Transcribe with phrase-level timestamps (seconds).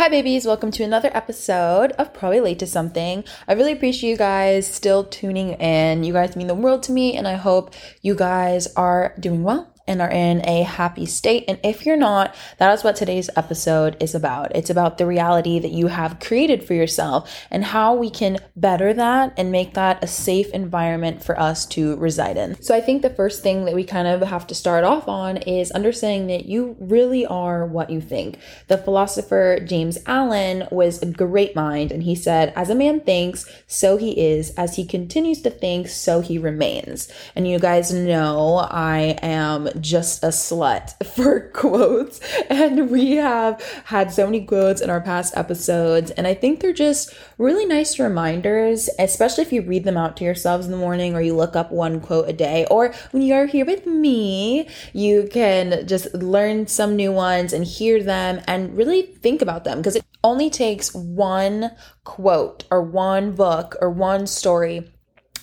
[0.00, 0.46] Hi, babies.
[0.46, 3.22] Welcome to another episode of Probably Late to Something.
[3.46, 6.04] I really appreciate you guys still tuning in.
[6.04, 9.69] You guys mean the world to me, and I hope you guys are doing well
[9.90, 11.44] and are in a happy state.
[11.48, 14.54] And if you're not, that is what today's episode is about.
[14.54, 18.94] It's about the reality that you have created for yourself and how we can better
[18.94, 22.62] that and make that a safe environment for us to reside in.
[22.62, 25.38] So I think the first thing that we kind of have to start off on
[25.38, 28.38] is understanding that you really are what you think.
[28.68, 33.44] The philosopher James Allen was a great mind and he said, As a man thinks,
[33.66, 34.50] so he is.
[34.50, 37.08] As he continues to think, so he remains.
[37.34, 42.20] And you guys know I am just a slut for quotes.
[42.48, 46.10] And we have had so many quotes in our past episodes.
[46.12, 50.24] And I think they're just really nice reminders, especially if you read them out to
[50.24, 52.66] yourselves in the morning or you look up one quote a day.
[52.70, 57.64] Or when you are here with me, you can just learn some new ones and
[57.64, 61.70] hear them and really think about them because it only takes one
[62.04, 64.90] quote or one book or one story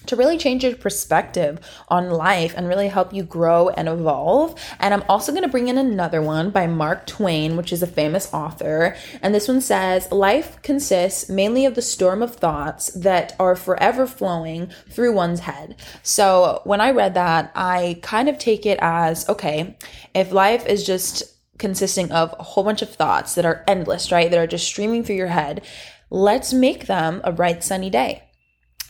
[0.08, 4.60] to really change your perspective on life and really help you grow and evolve.
[4.80, 7.88] And I'm also going to bring in another one by Mark Twain, which is a
[7.88, 8.96] famous author.
[9.22, 14.08] And this one says, Life consists mainly of the storm of thoughts that are forever
[14.08, 15.76] flowing through one's head.
[16.04, 19.78] So when I read that, I kind of take it as okay,
[20.14, 21.24] if life is just
[21.58, 24.30] consisting of a whole bunch of thoughts that are endless, right?
[24.30, 25.66] That are just streaming through your head,
[26.10, 28.27] let's make them a bright sunny day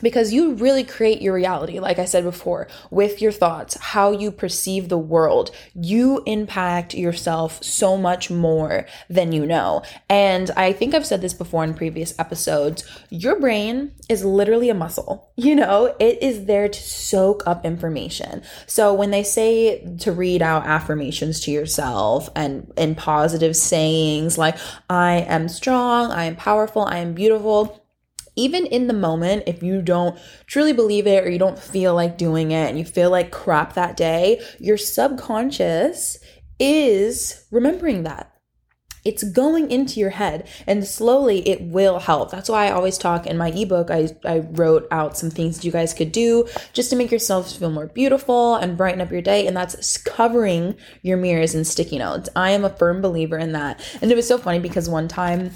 [0.02, 4.32] because you really create your reality, like I said before, with your thoughts, how you
[4.32, 5.52] perceive the world.
[5.74, 9.84] You impact yourself so much more than you know.
[10.10, 12.84] And I think I've said this before in previous episodes.
[13.10, 18.42] Your brain is literally a muscle, you know, it is there to soak up information.
[18.66, 24.58] So when they say to read out affirmations to yourself and, and positive sayings like,
[24.90, 27.84] I am strong, I am powerful, I am beautiful
[28.38, 32.18] even in the moment, if you don't truly believe it or you don't feel like
[32.18, 36.18] doing it and you feel like crap that day, your subconscious
[36.60, 38.32] is remembering that.
[39.04, 42.30] It's going into your head and slowly it will help.
[42.30, 43.90] That's why I always talk in my ebook.
[43.90, 47.72] I, I wrote out some things you guys could do just to make yourselves feel
[47.72, 49.48] more beautiful and brighten up your day.
[49.48, 52.28] And that's covering your mirrors and sticky notes.
[52.36, 53.82] I am a firm believer in that.
[54.02, 55.52] And it was so funny because one time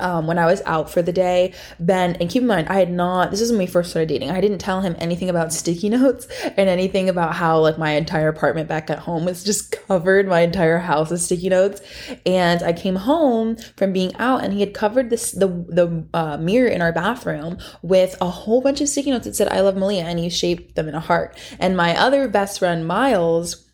[0.00, 2.90] um, when I was out for the day, Ben, and keep in mind, I had
[2.90, 5.88] not, this is when we first started dating, I didn't tell him anything about sticky
[5.90, 10.26] notes and anything about how like my entire apartment back at home was just covered,
[10.26, 11.80] my entire house with sticky notes.
[12.26, 16.36] And I came home from being out and he had covered this, the, the uh,
[16.38, 19.76] mirror in our bathroom with a whole bunch of sticky notes that said, I love
[19.76, 21.36] Malia, and he shaped them in a heart.
[21.58, 23.69] And my other best friend, Miles,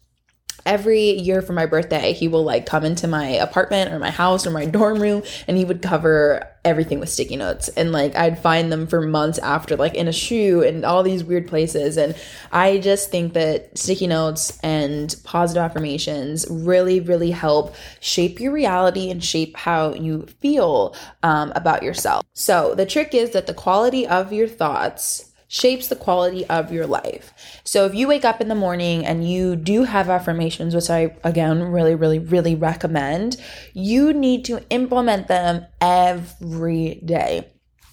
[0.67, 4.47] every year for my birthday, he will like come into my apartment or my house
[4.47, 7.69] or my dorm room and he would cover everything with sticky notes.
[7.69, 11.23] And like I'd find them for months after, like in a shoe and all these
[11.23, 11.97] weird places.
[11.97, 12.15] And
[12.51, 19.11] I just think that sticky notes and positive affirmations really, really help shape your reality
[19.11, 22.27] and shape how you feel um, about yourself.
[22.35, 26.87] So the trick is that the quality of your thoughts shapes the quality of your
[26.87, 27.33] life.
[27.65, 31.17] So if you wake up in the morning and you do have affirmations, which I
[31.25, 33.37] again really, really, really recommend,
[33.73, 37.49] you need to implement them every day.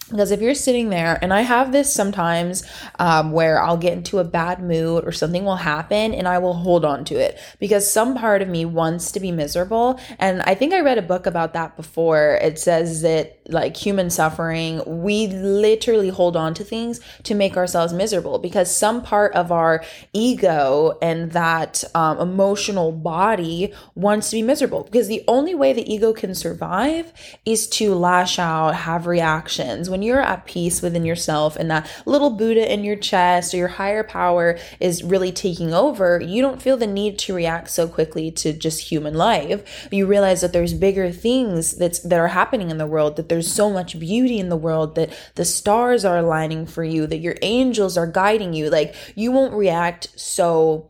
[0.09, 2.63] Because if you're sitting there, and I have this sometimes
[2.99, 6.53] um, where I'll get into a bad mood or something will happen and I will
[6.53, 9.99] hold on to it because some part of me wants to be miserable.
[10.19, 12.39] And I think I read a book about that before.
[12.41, 17.93] It says that, like human suffering, we literally hold on to things to make ourselves
[17.93, 19.83] miserable because some part of our
[20.13, 24.83] ego and that um, emotional body wants to be miserable.
[24.83, 27.11] Because the only way the ego can survive
[27.45, 32.31] is to lash out, have reactions when you're at peace within yourself and that little
[32.31, 36.77] Buddha in your chest or your higher power is really taking over, you don't feel
[36.77, 39.87] the need to react so quickly to just human life.
[39.91, 43.53] You realize that there's bigger things that's that are happening in the world, that there's
[43.53, 47.35] so much beauty in the world, that the stars are aligning for you, that your
[47.43, 48.71] angels are guiding you.
[48.71, 50.89] Like you won't react so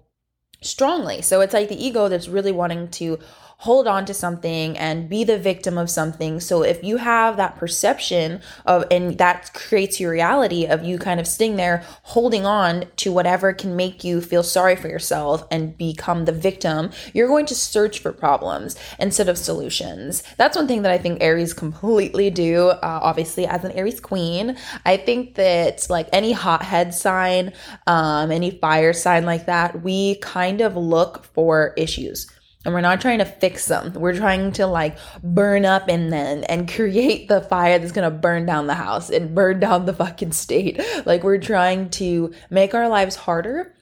[0.61, 1.21] strongly.
[1.21, 3.19] So it's like the ego that's really wanting to
[3.63, 6.37] hold on to something and be the victim of something.
[6.37, 11.17] So if you have that perception of, and that creates your reality of you kind
[11.17, 15.77] of sitting there holding on to whatever can make you feel sorry for yourself and
[15.77, 20.23] become the victim, you're going to search for problems instead of solutions.
[20.35, 22.67] That's one thing that I think Aries completely do.
[22.67, 27.53] Uh, obviously, as an Aries queen, I think that like any hothead sign,
[27.87, 32.27] um, any fire sign like that, we kind of look for issues
[32.65, 33.93] and we're not trying to fix them.
[33.93, 38.45] We're trying to like burn up and then and create the fire that's gonna burn
[38.45, 40.81] down the house and burn down the fucking state.
[41.05, 43.73] Like we're trying to make our lives harder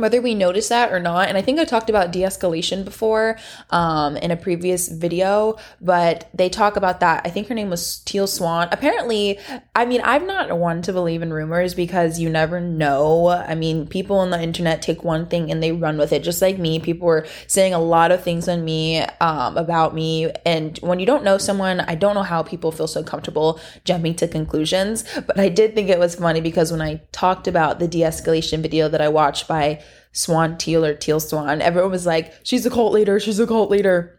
[0.00, 3.38] whether we notice that or not and i think i talked about de-escalation before
[3.70, 7.22] um, in a previous video but they talk about that.
[7.24, 8.68] I think her name was teal swan.
[8.72, 9.38] Apparently
[9.74, 13.28] i mean i'm not one to believe in rumors because you never know.
[13.28, 16.22] I mean people on the internet take one thing and they run with it.
[16.22, 20.30] Just like me people were saying a lot of things on me um, about me
[20.44, 24.14] and when you don't know someone i don't know how people feel so comfortable jumping
[24.14, 27.88] to conclusions but i did think it was funny because when i talked about the
[27.88, 29.82] de-escalation video that i watched by
[30.12, 33.70] Swan Teal or Teal Swan, everyone was like, she's a cult leader, she's a cult
[33.70, 34.16] leader.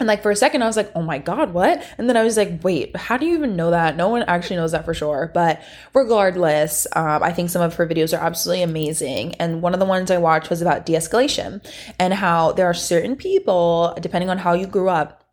[0.00, 1.84] And like for a second, I was like, oh my God, what?
[1.98, 3.96] And then I was like, wait, how do you even know that?
[3.96, 5.30] No one actually knows that for sure.
[5.32, 5.62] But
[5.94, 9.36] regardless, um, I think some of her videos are absolutely amazing.
[9.36, 11.64] And one of the ones I watched was about de escalation
[12.00, 15.23] and how there are certain people, depending on how you grew up,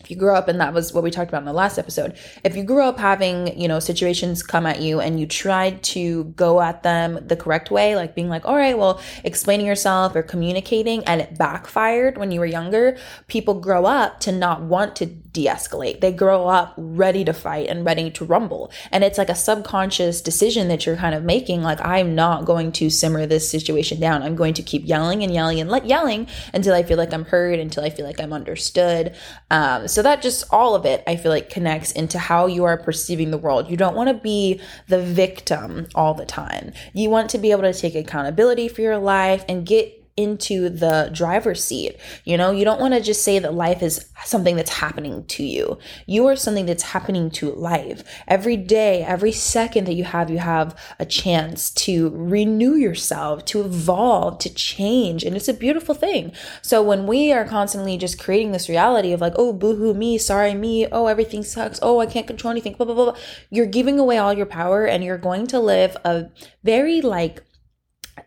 [0.00, 2.16] if you grew up and that was what we talked about in the last episode
[2.44, 6.24] if you grew up having you know situations come at you and you tried to
[6.36, 10.22] go at them the correct way like being like all right well explaining yourself or
[10.22, 12.96] communicating and it backfired when you were younger
[13.26, 15.06] people grow up to not want to
[15.38, 16.00] de-escalate.
[16.00, 18.72] They grow up ready to fight and ready to rumble.
[18.90, 22.72] And it's like a subconscious decision that you're kind of making like i'm not going
[22.72, 24.22] to simmer this situation down.
[24.22, 27.24] I'm going to keep yelling and yelling and let yelling until i feel like i'm
[27.24, 29.14] heard until i feel like i'm understood.
[29.50, 32.64] Um, Um, so that just all of it, I feel like connects into how you
[32.64, 33.70] are perceiving the world.
[33.70, 36.72] You don't want to be the victim all the time.
[36.92, 41.10] You want to be able to take accountability for your life and get into the
[41.14, 41.96] driver's seat.
[42.24, 45.44] You know, you don't want to just say that life is something that's happening to
[45.44, 45.78] you.
[46.06, 48.02] You are something that's happening to life.
[48.26, 53.60] Every day, every second that you have, you have a chance to renew yourself, to
[53.60, 55.22] evolve, to change.
[55.22, 56.32] And it's a beautiful thing.
[56.62, 60.54] So when we are constantly just creating this reality of like, oh, boohoo me, sorry
[60.54, 64.00] me, oh, everything sucks, oh, I can't control anything, blah, blah, blah, blah, you're giving
[64.00, 66.26] away all your power and you're going to live a
[66.64, 67.44] very like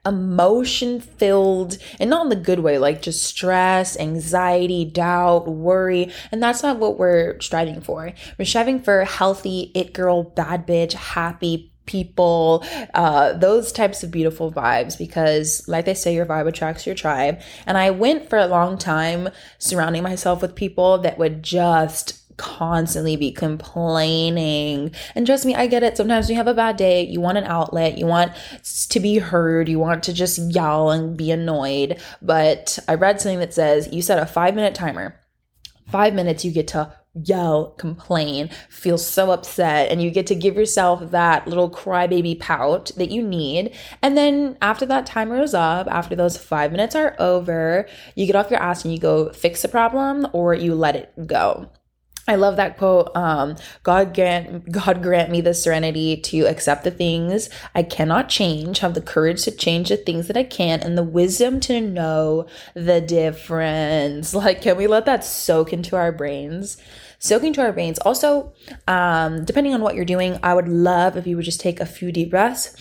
[0.06, 6.42] emotion filled and not in the good way like just stress anxiety doubt worry and
[6.42, 11.72] that's not what we're striving for we're striving for healthy it girl bad bitch happy
[11.86, 16.96] people, uh, those types of beautiful vibes because, like they say, your vibe attracts your
[16.96, 17.42] tribe.
[17.66, 23.16] And I went for a long time surrounding myself with people that would just constantly
[23.16, 24.92] be complaining.
[25.14, 25.96] And trust me, I get it.
[25.96, 28.32] Sometimes you have a bad day, you want an outlet, you want
[28.90, 32.02] to be heard, you want to just yell and be annoyed.
[32.20, 35.20] But I read something that says you set a five minute timer.
[35.92, 40.56] Five minutes, you get to yell, complain, feel so upset, and you get to give
[40.56, 43.76] yourself that little crybaby pout that you need.
[44.02, 48.36] And then after that timer is up, after those five minutes are over, you get
[48.36, 51.70] off your ass and you go fix the problem or you let it go.
[52.32, 53.14] I love that quote.
[53.14, 58.80] Um, God grant God grant me the serenity to accept the things I cannot change,
[58.80, 62.48] have the courage to change the things that I can, and the wisdom to know
[62.74, 64.34] the difference.
[64.42, 66.78] Like, can we let that soak into our brains?
[67.20, 68.00] Soak into our brains.
[68.00, 68.54] Also,
[68.88, 71.86] um, depending on what you're doing, I would love if you would just take a
[71.86, 72.76] few deep breaths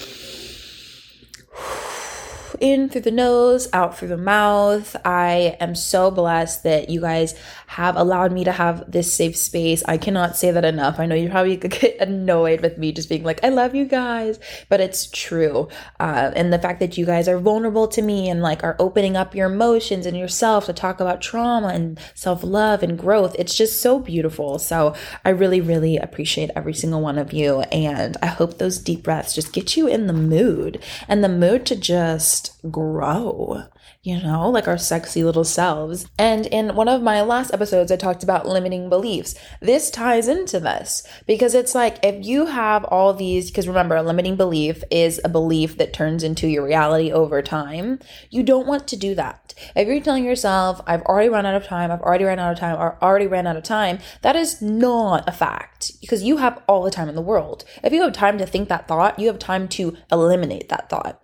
[2.61, 4.95] in through the nose, out through the mouth.
[5.05, 7.35] I am so blessed that you guys
[7.67, 9.83] have allowed me to have this safe space.
[9.87, 10.99] I cannot say that enough.
[10.99, 13.85] I know you probably could get annoyed with me just being like, I love you
[13.85, 15.69] guys, but it's true.
[15.99, 19.17] Uh, and the fact that you guys are vulnerable to me and like are opening
[19.17, 23.57] up your emotions and yourself to talk about trauma and self love and growth, it's
[23.57, 24.59] just so beautiful.
[24.59, 24.95] So
[25.25, 27.61] I really, really appreciate every single one of you.
[27.73, 31.65] And I hope those deep breaths just get you in the mood and the mood
[31.67, 33.65] to just grow,
[34.03, 36.07] you know, like our sexy little selves.
[36.19, 39.35] And in one of my last episodes, I talked about limiting beliefs.
[39.61, 44.03] This ties into this because it's like if you have all these, because remember, a
[44.03, 47.99] limiting belief is a belief that turns into your reality over time.
[48.31, 49.55] You don't want to do that.
[49.77, 52.59] If you're telling yourself, I've already run out of time, I've already ran out of
[52.59, 56.63] time, or already ran out of time, that is not a fact because you have
[56.67, 57.65] all the time in the world.
[57.83, 61.23] If you have time to think that thought, you have time to eliminate that thought.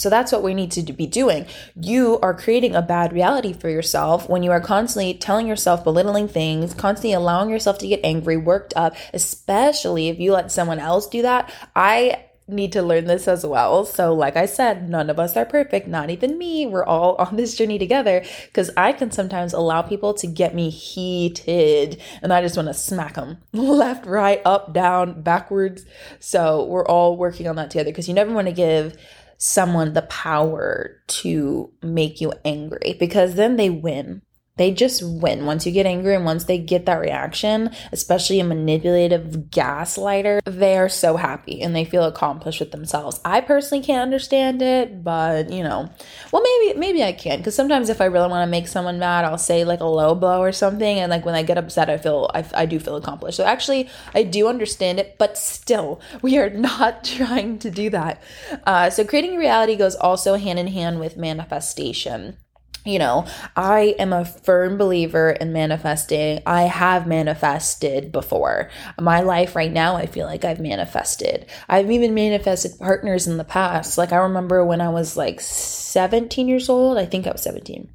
[0.00, 1.46] So that's what we need to be doing.
[1.78, 6.26] You are creating a bad reality for yourself when you are constantly telling yourself belittling
[6.26, 11.06] things, constantly allowing yourself to get angry, worked up, especially if you let someone else
[11.06, 11.52] do that.
[11.76, 13.84] I need to learn this as well.
[13.84, 16.66] So, like I said, none of us are perfect, not even me.
[16.66, 20.70] We're all on this journey together because I can sometimes allow people to get me
[20.70, 25.84] heated and I just want to smack them left, right, up, down, backwards.
[26.18, 28.96] So, we're all working on that together because you never want to give
[29.40, 34.20] someone the power to make you angry because then they win.
[34.56, 38.44] They just win once you get angry and once they get that reaction, especially a
[38.44, 43.20] manipulative gaslighter, they are so happy and they feel accomplished with themselves.
[43.24, 45.88] I personally can't understand it, but you know,
[46.30, 49.24] well maybe maybe I can because sometimes if I really want to make someone mad,
[49.24, 51.96] I'll say like a low blow or something, and like when I get upset, I
[51.96, 53.38] feel I, I do feel accomplished.
[53.38, 58.22] So actually, I do understand it, but still, we are not trying to do that.
[58.66, 62.36] Uh, so creating reality goes also hand in hand with manifestation
[62.84, 66.40] you know, I am a firm believer in manifesting.
[66.46, 68.70] I have manifested before.
[68.98, 71.46] My life right now, I feel like I've manifested.
[71.68, 73.98] I've even manifested partners in the past.
[73.98, 77.92] Like, I remember when I was like 17 years old, I think I was 17.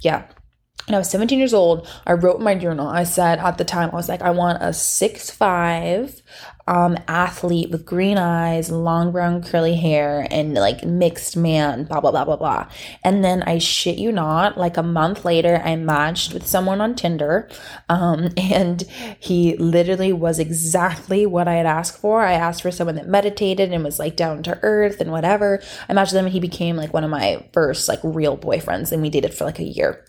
[0.00, 0.26] Yeah.
[0.86, 1.88] And I was 17 years old.
[2.06, 2.86] I wrote in my journal.
[2.86, 6.20] I said at the time, I was like, I want a six five
[6.66, 12.10] um, athlete with green eyes, long brown curly hair, and like mixed man, blah, blah,
[12.10, 12.68] blah, blah, blah.
[13.02, 16.94] And then I shit you not, like a month later, I matched with someone on
[16.94, 17.48] Tinder.
[17.88, 18.82] Um, and
[19.18, 22.22] he literally was exactly what I had asked for.
[22.22, 25.62] I asked for someone that meditated and was like down to earth and whatever.
[25.88, 28.90] I matched him and he became like one of my first like real boyfriends.
[28.90, 30.04] And we dated for like a year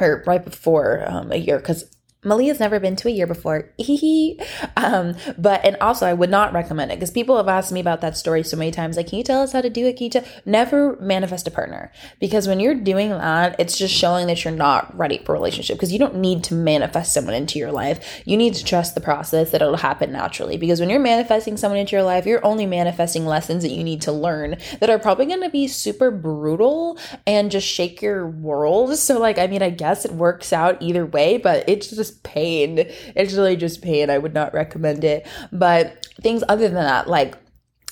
[0.00, 1.84] or right before um, a year because
[2.24, 3.68] Malia's never been to a year before.
[4.76, 8.00] um, but and also I would not recommend it because people have asked me about
[8.02, 8.96] that story so many times.
[8.96, 9.96] Like, can you tell us how to do it?
[9.96, 10.24] Can you tell?
[10.46, 14.96] Never manifest a partner because when you're doing that, it's just showing that you're not
[14.96, 18.22] ready for a relationship because you don't need to manifest someone into your life.
[18.24, 20.56] You need to trust the process that it'll happen naturally.
[20.56, 24.02] Because when you're manifesting someone into your life, you're only manifesting lessons that you need
[24.02, 28.96] to learn that are probably going to be super brutal and just shake your world.
[28.96, 32.78] So, like, I mean, I guess it works out either way, but it's just pain.
[33.16, 34.10] It's really just pain.
[34.10, 35.26] I would not recommend it.
[35.52, 37.36] But things other than that, like,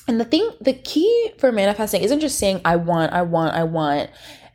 [0.08, 3.64] and the thing, the key for manifesting isn't just saying, I want, I want, I
[3.64, 4.10] want,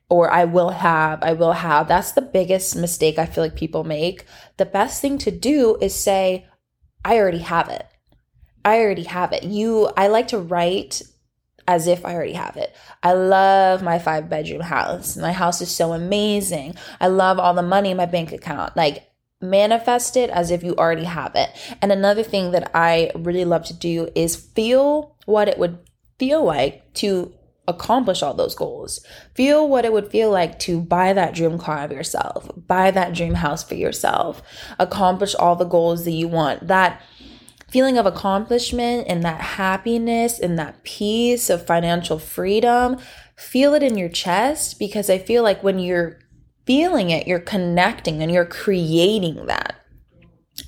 [0.09, 1.87] or I will have, I will have.
[1.87, 4.25] That's the biggest mistake I feel like people make.
[4.57, 6.45] The best thing to do is say,
[7.03, 7.87] I already have it.
[8.63, 9.43] I already have it.
[9.43, 11.03] You, I like to write
[11.67, 12.75] as if I already have it.
[13.01, 15.17] I love my five bedroom house.
[15.17, 16.75] My house is so amazing.
[16.99, 18.75] I love all the money in my bank account.
[18.75, 19.07] Like,
[19.49, 21.49] manifest it as if you already have it.
[21.81, 25.79] And another thing that I really love to do is feel what it would
[26.17, 27.33] feel like to
[27.67, 29.03] accomplish all those goals.
[29.33, 33.13] Feel what it would feel like to buy that dream car of yourself, buy that
[33.13, 34.41] dream house for yourself,
[34.79, 36.67] accomplish all the goals that you want.
[36.67, 37.01] That
[37.69, 42.97] feeling of accomplishment and that happiness and that peace of financial freedom,
[43.35, 46.19] feel it in your chest because I feel like when you're
[46.65, 49.75] feeling it, you're connecting and you're creating that.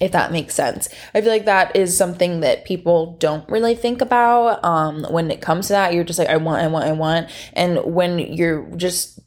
[0.01, 0.89] If that makes sense.
[1.13, 5.41] I feel like that is something that people don't really think about um, when it
[5.41, 5.93] comes to that.
[5.93, 7.29] You're just like, I want, I want, I want.
[7.53, 9.19] And when you're just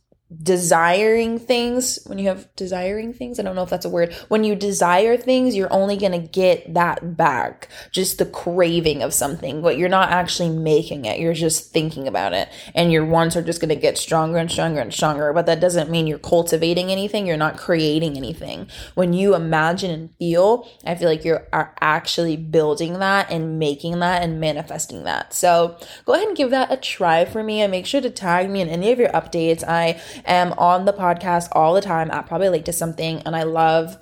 [0.43, 4.45] desiring things when you have desiring things i don't know if that's a word when
[4.45, 7.69] you desire things you're only going to get that back.
[7.91, 12.33] Just the craving of something but you're not actually making it you're just thinking about
[12.33, 12.49] it.
[12.75, 15.61] And your wants are just going to get stronger and stronger and stronger but that
[15.61, 18.69] doesn't mean you're cultivating anything you're not creating anything.
[18.95, 24.23] When you imagine and feel i feel like you're actually building that and making that
[24.23, 25.35] and manifesting that.
[25.35, 28.51] So go ahead and give that a try for me and make sure to tag
[28.51, 29.65] me in any of your updates.
[29.67, 33.45] I am on the podcast all the time at Probably Late to Something, and I
[33.45, 33.97] love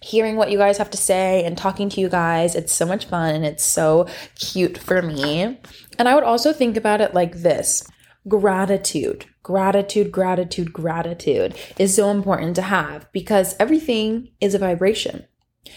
[0.00, 2.54] hearing what you guys have to say and talking to you guys.
[2.54, 5.58] It's so much fun and it's so cute for me.
[5.98, 7.88] And I would also think about it like this
[8.28, 15.24] gratitude, gratitude, gratitude, gratitude is so important to have because everything is a vibration.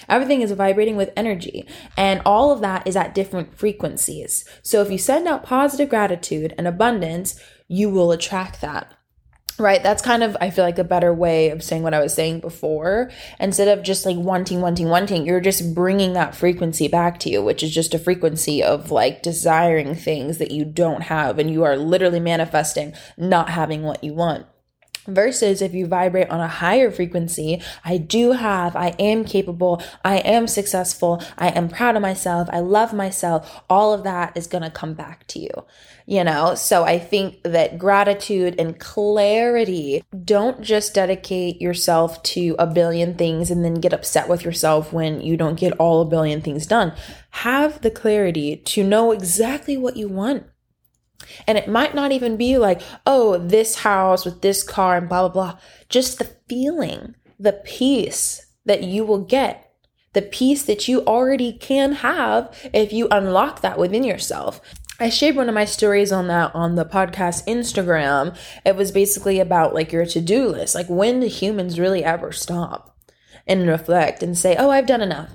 [0.07, 4.45] Everything is vibrating with energy, and all of that is at different frequencies.
[4.61, 8.93] So, if you send out positive gratitude and abundance, you will attract that
[9.59, 12.13] right that's kind of i feel like a better way of saying what i was
[12.13, 13.11] saying before.
[13.39, 17.41] Instead of just like wanting wanting wanting you're just bringing that frequency back to you
[17.41, 21.63] which is just a frequency of like desiring things that you don't have and you
[21.63, 24.45] are literally manifesting not having what you want
[25.09, 30.17] Versus if you vibrate on a higher frequency, I do have, I am capable, I
[30.17, 34.63] am successful, I am proud of myself, I love myself, all of that is going
[34.63, 35.65] to come back to you
[36.09, 36.55] you know?
[36.55, 43.51] So I think that gratitude and clarity don't just dedicate yourself to a billion things
[43.51, 46.93] and then get upset with yourself when you don't get all a billion things done.
[47.29, 50.47] Have the clarity to know exactly what you want.
[51.47, 55.27] And it might not even be like, oh, this house with this car and blah,
[55.27, 55.59] blah, blah.
[55.89, 59.71] Just the feeling, the peace that you will get,
[60.13, 64.59] the peace that you already can have if you unlock that within yourself.
[64.99, 68.37] I shared one of my stories on that on the podcast Instagram.
[68.65, 70.75] It was basically about like your to do list.
[70.75, 72.97] Like, when do humans really ever stop
[73.47, 75.29] and reflect and say, oh, I've done enough?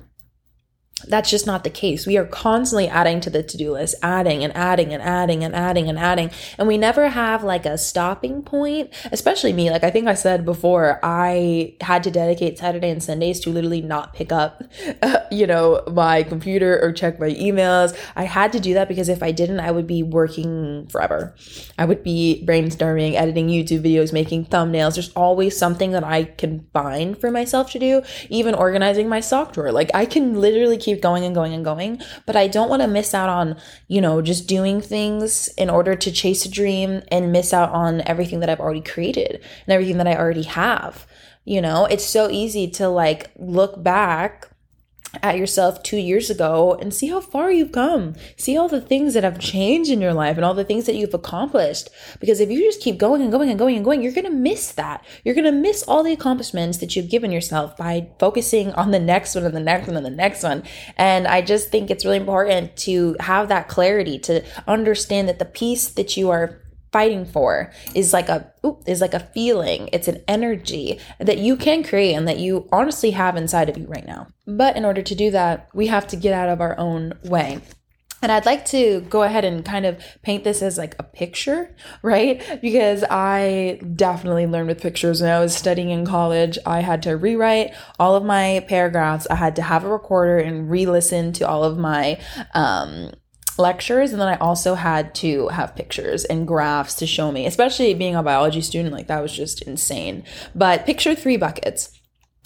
[1.09, 2.07] That's just not the case.
[2.07, 5.55] We are constantly adding to the to do list, adding and adding and adding and
[5.55, 6.31] adding and adding.
[6.59, 9.71] And we never have like a stopping point, especially me.
[9.71, 13.83] Like I think I said before, I had to dedicate Saturday and Sundays to literally
[13.83, 14.63] not pick up,
[15.31, 17.97] you know, my computer or check my emails.
[18.17, 21.35] I had to do that because if I didn't, I would be working forever.
[21.79, 24.95] I would be brainstorming, editing YouTube videos, making thumbnails.
[24.95, 29.53] There's always something that I can find for myself to do, even organizing my sock
[29.53, 29.73] drawer.
[29.73, 32.01] Like I can literally keep keep going and going and going.
[32.27, 33.57] But I don't want to miss out on,
[33.89, 38.03] you know, just doing things in order to chase a dream and miss out on
[38.03, 41.07] everything that I've already created and everything that I already have.
[41.45, 44.49] You know, it's so easy to like look back
[45.23, 48.15] at yourself two years ago and see how far you've come.
[48.37, 50.95] See all the things that have changed in your life and all the things that
[50.95, 51.89] you've accomplished.
[52.21, 54.31] Because if you just keep going and going and going and going, you're going to
[54.31, 55.05] miss that.
[55.25, 59.01] You're going to miss all the accomplishments that you've given yourself by focusing on the
[59.01, 60.63] next one and the next one and the next one.
[60.97, 65.45] And I just think it's really important to have that clarity to understand that the
[65.45, 66.61] peace that you are
[66.95, 68.49] fighting for is like a
[68.87, 73.11] is like a feeling it's an energy that you can create and that you honestly
[73.11, 76.15] have inside of you right now but in order to do that we have to
[76.15, 77.61] get out of our own way
[78.23, 81.77] and I'd like to go ahead and kind of paint this as like a picture,
[82.01, 82.43] right?
[82.63, 86.57] Because I definitely learned with pictures when I was studying in college.
[86.65, 89.27] I had to rewrite all of my paragraphs.
[89.29, 92.19] I had to have a recorder and re listen to all of my
[92.55, 93.11] um,
[93.59, 97.95] lectures and then I also had to have pictures and graphs to show me, especially
[97.95, 100.25] being a biology student, like that was just insane.
[100.55, 101.91] But picture three buckets.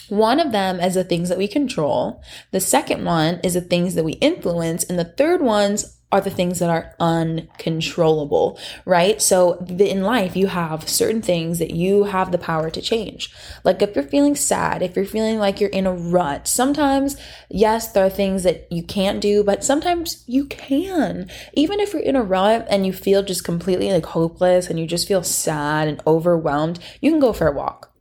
[0.09, 2.23] One of them is the things that we control.
[2.51, 4.85] The second one is the things that we influence.
[4.85, 9.21] And the third one's are the things that are uncontrollable, right?
[9.21, 13.31] So in life, you have certain things that you have the power to change.
[13.63, 17.17] Like if you're feeling sad, if you're feeling like you're in a rut, sometimes,
[17.51, 21.29] yes, there are things that you can't do, but sometimes you can.
[21.53, 24.87] Even if you're in a rut and you feel just completely like hopeless and you
[24.87, 27.93] just feel sad and overwhelmed, you can go for a walk.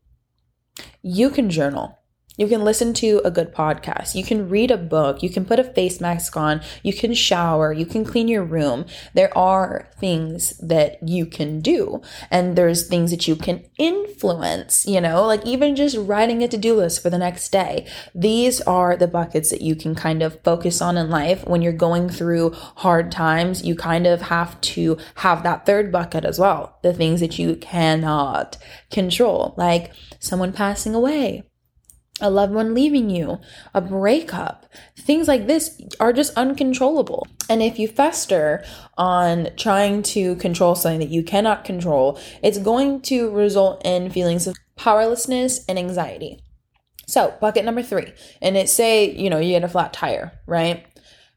[1.01, 1.96] You can journal
[2.37, 4.15] you can listen to a good podcast.
[4.15, 5.23] You can read a book.
[5.23, 6.61] You can put a face mask on.
[6.83, 7.73] You can shower.
[7.73, 8.85] You can clean your room.
[9.15, 12.01] There are things that you can do.
[12.29, 16.57] And there's things that you can influence, you know, like even just writing a to
[16.57, 17.87] do list for the next day.
[18.13, 21.45] These are the buckets that you can kind of focus on in life.
[21.47, 26.23] When you're going through hard times, you kind of have to have that third bucket
[26.23, 26.77] as well.
[26.83, 28.57] The things that you cannot
[28.91, 31.46] control, like someone passing away
[32.19, 33.39] a loved one leaving you,
[33.73, 34.65] a breakup.
[34.97, 37.27] Things like this are just uncontrollable.
[37.49, 38.63] And if you fester
[38.97, 44.47] on trying to control something that you cannot control, it's going to result in feelings
[44.47, 46.41] of powerlessness and anxiety.
[47.07, 50.85] So, bucket number three, and it say, you know, you get a flat tire, right?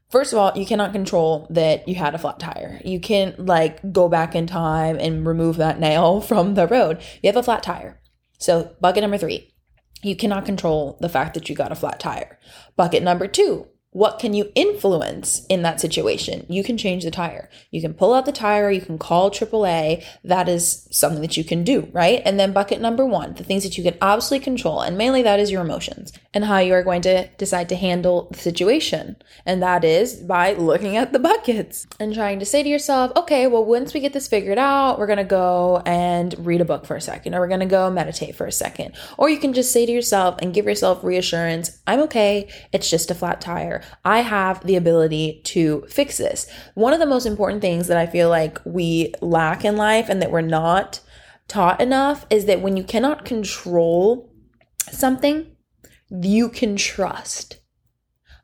[0.09, 2.81] First of all, you cannot control that you had a flat tire.
[2.83, 7.01] You can't like go back in time and remove that nail from the road.
[7.23, 8.01] You have a flat tire.
[8.37, 9.53] So, bucket number three,
[10.03, 12.39] you cannot control the fact that you got a flat tire.
[12.75, 16.45] Bucket number two, what can you influence in that situation?
[16.47, 17.49] You can change the tire.
[17.71, 18.71] You can pull out the tire.
[18.71, 20.05] You can call AAA.
[20.23, 22.21] That is something that you can do, right?
[22.23, 24.79] And then bucket number one, the things that you can absolutely control.
[24.79, 28.29] And mainly that is your emotions and how you are going to decide to handle
[28.31, 29.17] the situation.
[29.45, 33.47] And that is by looking at the buckets and trying to say to yourself, okay,
[33.47, 36.85] well, once we get this figured out, we're going to go and read a book
[36.85, 38.95] for a second, or we're going to go meditate for a second.
[39.17, 42.49] Or you can just say to yourself and give yourself reassurance, I'm okay.
[42.71, 43.83] It's just a flat tire.
[44.05, 46.49] I have the ability to fix this.
[46.75, 50.21] One of the most important things that I feel like we lack in life and
[50.21, 51.01] that we're not
[51.49, 54.31] taught enough is that when you cannot control
[54.89, 55.50] something,
[56.11, 57.59] you can trust.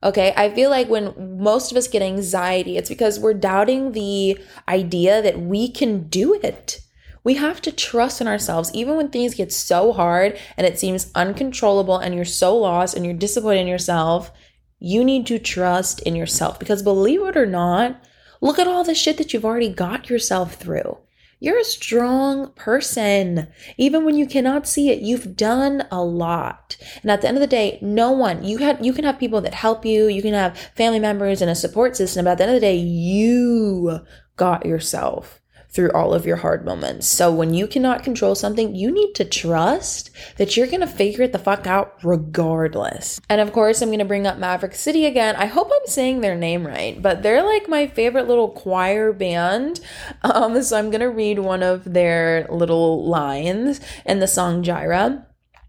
[0.03, 4.39] Okay, I feel like when most of us get anxiety, it's because we're doubting the
[4.67, 6.79] idea that we can do it.
[7.23, 11.11] We have to trust in ourselves, even when things get so hard and it seems
[11.13, 14.31] uncontrollable and you're so lost and you're disappointed in yourself
[14.79, 18.03] you need to trust in yourself because believe it or not,
[18.41, 20.97] look at all the shit that you've already got yourself through.
[21.39, 23.47] You're a strong person.
[23.77, 26.77] Even when you cannot see it, you've done a lot.
[27.03, 29.41] And at the end of the day, no one, you had you can have people
[29.41, 32.43] that help you, you can have family members and a support system, but at the
[32.45, 34.01] end of the day, you
[34.35, 35.36] got yourself
[35.77, 37.05] through all of your hard moments.
[37.05, 41.21] So when you cannot control something, you need to trust that you're going to figure
[41.21, 43.21] it the fuck out regardless.
[43.29, 45.35] And of course, I'm going to bring up Maverick City again.
[45.35, 49.79] I hope I'm saying their name right, but they're like my favorite little choir band.
[50.23, 55.26] Um, so I'm going to read one of their little lines in the song Jireh.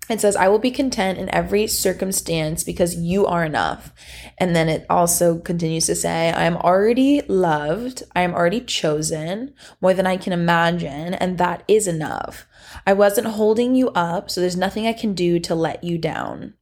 [0.09, 3.93] It says, I will be content in every circumstance because you are enough.
[4.39, 8.03] And then it also continues to say, I am already loved.
[8.17, 11.15] I am already chosen more than I can imagine.
[11.15, 12.47] And that is enough.
[12.87, 16.55] I wasn't holding you up, so there's nothing I can do to let you down.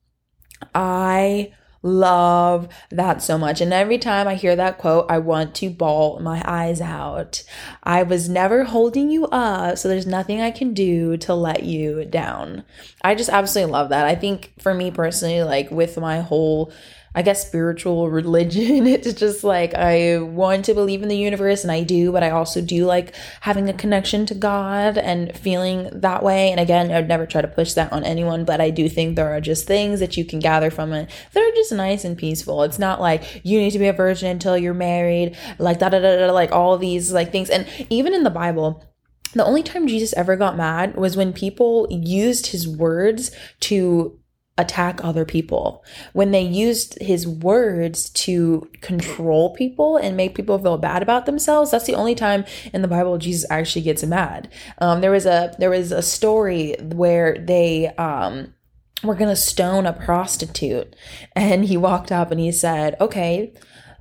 [0.75, 1.53] I
[1.87, 3.61] love that so much.
[3.61, 7.43] And every time I hear that quote, I want to bawl my eyes out.
[7.83, 12.05] I was never holding you up, so there's nothing I can do to let you
[12.05, 12.65] down.
[13.03, 14.07] I just absolutely love that.
[14.07, 16.73] I think for me personally, like with my whole
[17.17, 18.87] I guess spiritual religion.
[18.97, 22.31] It's just like I want to believe in the universe and I do, but I
[22.31, 26.51] also do like having a connection to God and feeling that way.
[26.51, 29.35] And again, I'd never try to push that on anyone, but I do think there
[29.35, 32.63] are just things that you can gather from it that are just nice and peaceful.
[32.63, 36.01] It's not like you need to be a virgin until you're married, like da da
[36.01, 37.49] da da, like all these like things.
[37.49, 38.85] And even in the Bible,
[39.33, 44.19] the only time Jesus ever got mad was when people used his words to
[44.59, 50.79] attack other people, when they used his words to control people and make people feel
[50.79, 54.49] bad about themselves, that's the only time in the Bible Jesus actually gets mad.
[54.79, 58.55] Um, there was a there was a story where they um,
[59.03, 60.97] were gonna stone a prostitute,
[61.35, 63.53] and he walked up and he said, "Okay,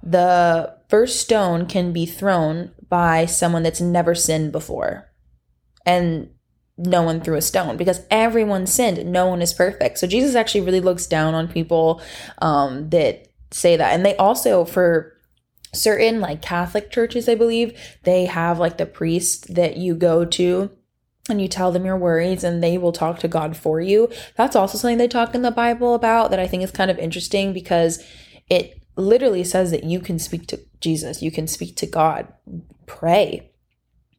[0.02, 5.12] the first stone can be thrown by someone that's never sinned before."
[5.86, 6.30] And
[6.78, 9.12] no one threw a stone because everyone sinned.
[9.12, 9.98] No one is perfect.
[9.98, 12.02] So Jesus actually really looks down on people
[12.40, 13.94] um, that say that.
[13.94, 15.14] And they also, for
[15.74, 20.70] certain like Catholic churches, I believe, they have like the priest that you go to
[21.30, 24.10] and you tell them your worries and they will talk to God for you.
[24.36, 27.00] That's also something they talk in the Bible about that I think is kind of
[27.00, 28.04] interesting because
[28.50, 32.28] it literally says that you can speak to Jesus, you can speak to God,
[32.86, 33.50] pray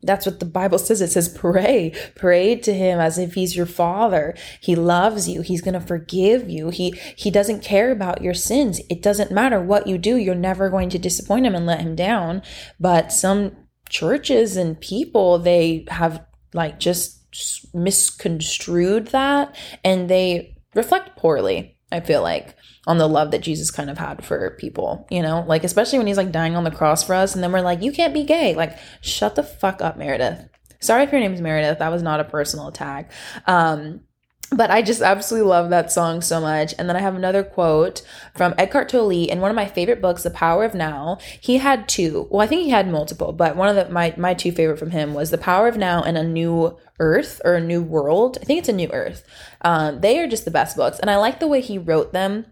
[0.03, 1.01] that's what the Bible says.
[1.01, 4.37] It says, pray, pray to him as if he's your father.
[4.61, 5.43] He loves you.
[5.43, 6.71] He's going to forgive you.
[6.71, 8.81] He, he doesn't care about your sins.
[8.89, 10.17] It doesn't matter what you do.
[10.17, 12.43] You're never going to disappoint him and let him down.
[12.79, 13.57] But some
[13.89, 19.55] churches and people, they have like just misconstrued that
[19.85, 22.55] and they reflect poorly, I feel like
[22.87, 25.45] on the love that Jesus kind of had for people, you know?
[25.47, 27.83] Like, especially when he's like dying on the cross for us, and then we're like,
[27.83, 28.55] you can't be gay.
[28.55, 30.49] Like, shut the fuck up, Meredith.
[30.81, 31.79] Sorry if your name is Meredith.
[31.79, 33.11] That was not a personal attack.
[33.47, 34.01] Um,
[34.53, 36.75] but I just absolutely love that song so much.
[36.79, 38.03] And then I have another quote
[38.37, 41.19] from Eckhart Tolle in one of my favorite books, The Power of Now.
[41.41, 42.29] He had two.
[42.31, 44.91] Well, I think he had multiple, but one of the, my my two favorite from
[44.93, 48.39] him was The Power of Now and A New Earth or A New World.
[48.41, 49.27] I think it's A New Earth.
[49.63, 52.47] Um, they are just the best books, and I like the way he wrote them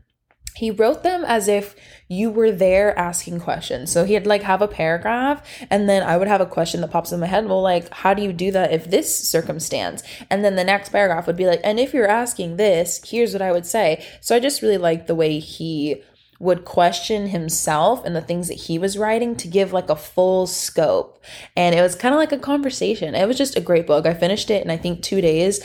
[0.55, 1.75] he wrote them as if
[2.09, 3.91] you were there asking questions.
[3.91, 7.13] So he'd like have a paragraph and then I would have a question that pops
[7.13, 7.47] in my head.
[7.47, 10.03] Well, like, how do you do that if this circumstance?
[10.31, 13.43] And then the next paragraph would be like, and if you're asking this, here's what
[13.43, 14.05] I would say.
[14.21, 16.03] So I just really like the way he
[16.41, 20.47] would question himself and the things that he was writing to give like a full
[20.47, 21.23] scope.
[21.57, 23.15] And it was kind of like a conversation.
[23.15, 24.07] It was just a great book.
[24.07, 25.61] I finished it in I think 2 days.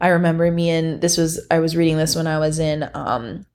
[0.00, 3.46] I remember me and this was I was reading this when I was in um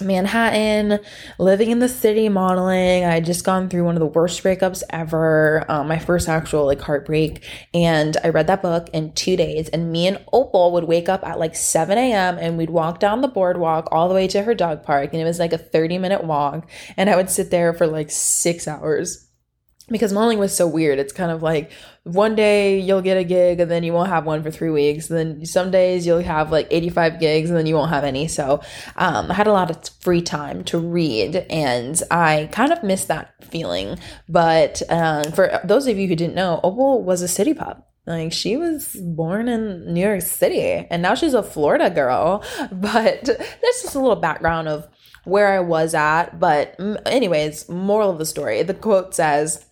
[0.00, 1.00] Manhattan,
[1.38, 3.04] living in the city, modeling.
[3.04, 6.66] I had just gone through one of the worst breakups ever, um, my first actual
[6.66, 7.44] like heartbreak.
[7.72, 9.68] And I read that book in two days.
[9.68, 12.38] And me and Opal would wake up at like 7 a.m.
[12.38, 15.10] and we'd walk down the boardwalk all the way to her dog park.
[15.12, 16.68] And it was like a 30 minute walk.
[16.96, 19.25] And I would sit there for like six hours
[19.88, 20.98] because modeling was so weird.
[20.98, 21.70] It's kind of like
[22.02, 25.06] one day you'll get a gig and then you won't have one for three weeks.
[25.06, 28.26] then some days you'll have like 85 gigs and then you won't have any.
[28.26, 28.60] So
[28.96, 33.08] um, I had a lot of free time to read and I kind of missed
[33.08, 33.98] that feeling.
[34.28, 37.88] But uh, for those of you who didn't know, Opal was a city pup.
[38.06, 42.44] Like she was born in New York City and now she's a Florida girl.
[42.72, 44.88] But that's just a little background of
[45.26, 46.38] where I was at.
[46.38, 49.66] But, anyways, moral of the story the quote says,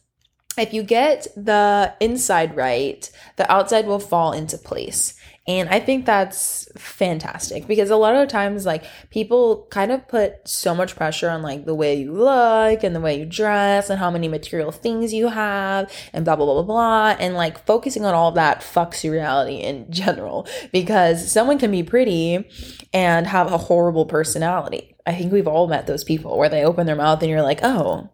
[0.59, 5.15] if you get the inside right, the outside will fall into place.
[5.47, 10.49] And I think that's fantastic because a lot of times, like, people kind of put
[10.49, 13.99] so much pressure on, like, the way you look and the way you dress and
[13.99, 17.17] how many material things you have and blah, blah, blah, blah, blah.
[17.21, 21.83] And, like, focusing on all that fucks your reality in general because someone can be
[21.83, 22.49] pretty
[22.95, 24.97] and have a horrible personality.
[25.07, 27.61] I think we've all met those people where they open their mouth and you're like,
[27.63, 28.09] oh,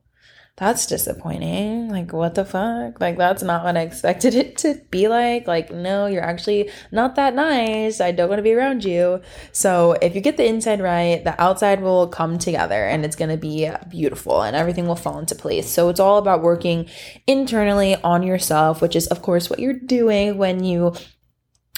[0.60, 1.88] that's disappointing.
[1.88, 3.00] Like, what the fuck?
[3.00, 5.46] Like, that's not what I expected it to be like.
[5.46, 7.98] Like, no, you're actually not that nice.
[7.98, 9.22] I don't want to be around you.
[9.52, 13.30] So, if you get the inside right, the outside will come together and it's going
[13.30, 15.70] to be beautiful and everything will fall into place.
[15.70, 16.90] So, it's all about working
[17.26, 20.92] internally on yourself, which is, of course, what you're doing when you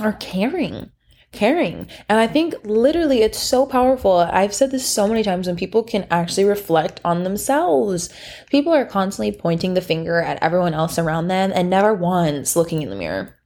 [0.01, 0.91] are caring
[1.33, 1.89] caring.
[2.09, 4.19] And I think literally it's so powerful.
[4.19, 8.11] I've said this so many times when people can actually reflect on themselves.
[8.51, 12.83] People are constantly pointing the finger at everyone else around them and never once looking
[12.83, 13.39] in the mirror.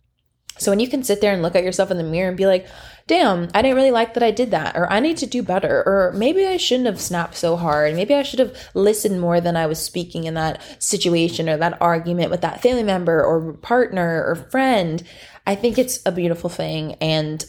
[0.58, 2.46] So when you can sit there and look at yourself in the mirror and be
[2.46, 2.66] like,
[3.06, 5.82] damn, I didn't really like that I did that, or I need to do better,
[5.86, 7.94] or maybe I shouldn't have snapped so hard.
[7.94, 11.80] Maybe I should have listened more than I was speaking in that situation or that
[11.80, 15.02] argument with that family member or partner or friend.
[15.46, 16.94] I think it's a beautiful thing.
[16.94, 17.44] And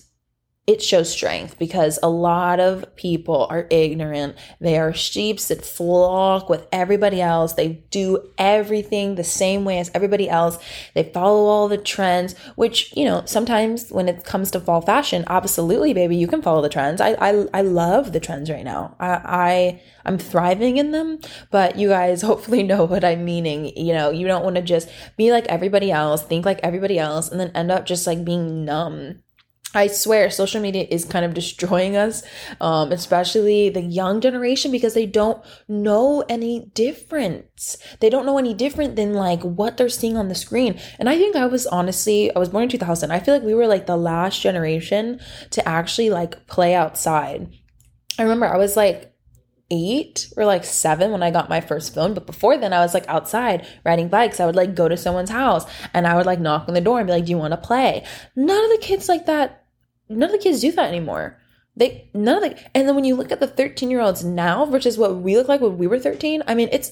[0.68, 4.36] it shows strength because a lot of people are ignorant.
[4.60, 7.54] They are sheeps that flock with everybody else.
[7.54, 10.60] They do everything the same way as everybody else.
[10.94, 15.24] They follow all the trends, which, you know, sometimes when it comes to fall fashion,
[15.28, 17.00] absolutely, baby, you can follow the trends.
[17.00, 18.98] I I, I love the trends right now.
[19.00, 23.72] I, I I'm thriving in them, but you guys hopefully know what I'm meaning.
[23.78, 27.30] You know, you don't want to just be like everybody else, think like everybody else,
[27.30, 29.24] and then end up just like being numb
[29.78, 32.24] I swear social media is kind of destroying us,
[32.60, 37.78] um, especially the young generation, because they don't know any difference.
[38.00, 40.80] They don't know any different than like what they're seeing on the screen.
[40.98, 43.12] And I think I was honestly, I was born in 2000.
[43.12, 45.20] I feel like we were like the last generation
[45.52, 47.48] to actually like play outside.
[48.18, 49.14] I remember I was like
[49.70, 52.16] eight or like seven when I got my first phone.
[52.16, 54.40] But before then, I was like outside riding bikes.
[54.40, 56.98] I would like go to someone's house and I would like knock on the door
[56.98, 58.04] and be like, Do you want to play?
[58.36, 59.67] None of the kids like that,
[60.10, 61.40] none of the kids do that anymore.
[61.76, 64.66] They, none of the, and then when you look at the 13 year olds now
[64.66, 66.92] versus what we look like when we were 13, I mean, it's,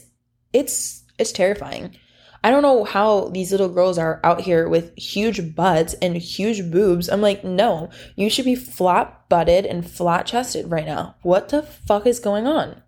[0.54, 1.96] it's, it's terrifying.
[2.44, 6.70] I don't know how these little girls are out here with huge butts and huge
[6.70, 7.10] boobs.
[7.10, 11.16] I'm like, no, you should be flat butted and flat chested right now.
[11.24, 12.84] What the fuck is going on?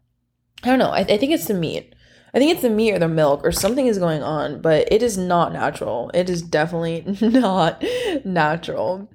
[0.62, 0.92] I don't know.
[0.92, 1.96] I, I think it's the meat.
[2.38, 5.02] I think it's the meat or the milk or something is going on, but it
[5.02, 6.12] is not natural.
[6.13, 7.84] It is definitely not
[8.23, 9.10] natural.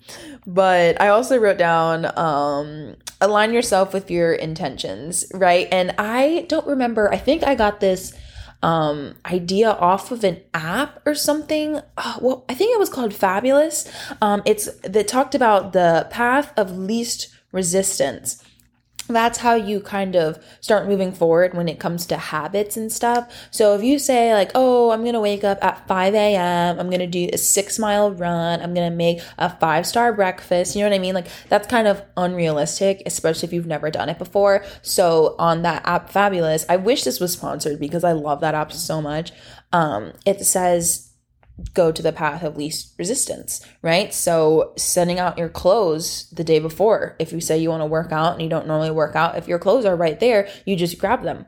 [0.44, 5.68] But I also wrote down um align yourself with your intentions, right?
[5.70, 7.12] And I don't remember.
[7.12, 8.12] I think I got this
[8.60, 11.80] um, idea off of an app or something.
[11.96, 13.88] Uh, well, I think it was called Fabulous.
[14.20, 18.41] Um, it's that talked about the path of least resistance
[19.08, 23.32] that's how you kind of start moving forward when it comes to habits and stuff.
[23.50, 27.06] So if you say like, oh, I'm gonna wake up at 5 a.m., I'm gonna
[27.06, 30.96] do a six mile run, I'm gonna make a five star breakfast, you know what
[30.96, 31.14] I mean?
[31.14, 34.64] Like that's kind of unrealistic, especially if you've never done it before.
[34.82, 38.72] So on that app Fabulous, I wish this was sponsored because I love that app
[38.72, 39.32] so much.
[39.72, 41.11] Um, it says
[41.74, 44.12] go to the path of least resistance, right?
[44.12, 47.16] So, sending out your clothes the day before.
[47.18, 49.48] If you say you want to work out and you don't normally work out, if
[49.48, 51.46] your clothes are right there, you just grab them.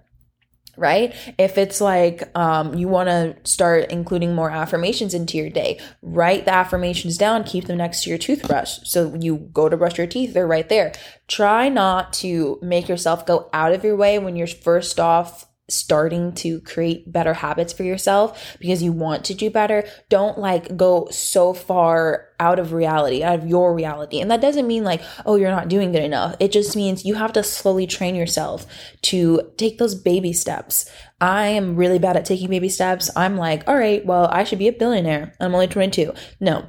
[0.77, 1.15] Right?
[1.39, 6.47] If it's like um, you want to start including more affirmations into your day, write
[6.47, 8.81] the affirmations down, keep them next to your toothbrush.
[8.83, 10.93] So you go to brush your teeth, they're right there.
[11.29, 16.33] Try not to make yourself go out of your way when you're first off starting
[16.33, 21.09] to create better habits for yourself because you want to do better don't like go
[21.11, 24.21] so far out of reality out of your reality.
[24.21, 26.37] And that doesn't mean like oh you're not doing good enough.
[26.39, 28.67] It just means you have to slowly train yourself
[29.03, 30.91] to take those baby steps.
[31.21, 33.11] I am really bad at taking baby steps.
[33.17, 35.35] I'm like all right well i should be a billionaire.
[35.41, 36.67] I'm only 22 no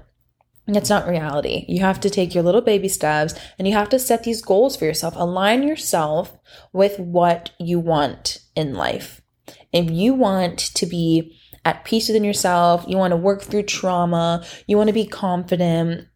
[0.67, 1.65] it's not reality.
[1.67, 4.75] You have to take your little baby steps and you have to set these goals
[4.75, 5.13] for yourself.
[5.15, 6.38] Align yourself
[6.73, 9.21] with what you want in life.
[9.71, 14.43] If you want to be at peace within yourself, you want to work through trauma,
[14.67, 16.08] you want to be confident,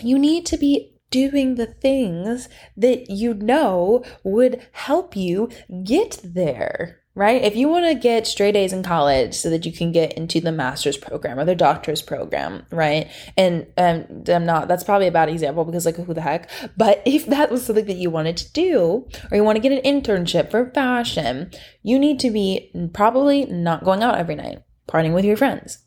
[0.00, 5.48] you need to be doing the things that you know would help you
[5.84, 7.42] get there right?
[7.42, 10.40] If you want to get straight A's in college so that you can get into
[10.40, 13.08] the master's program or the doctor's program, right?
[13.36, 16.50] And um, I'm not, that's probably a bad example because, like, who the heck?
[16.76, 19.72] But if that was something that you wanted to do, or you want to get
[19.72, 25.14] an internship for fashion, you need to be probably not going out every night, partying
[25.14, 25.78] with your friends.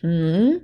[0.00, 0.58] Hmm.